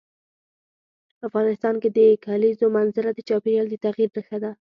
[1.27, 4.51] افغانستان کې د کلیزو منظره د چاپېریال د تغیر نښه ده.